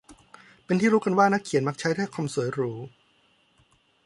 [0.65, 2.71] เป็นที่รู้กันว่านักเขียนมักใช้ถ้อยคำสวยหรู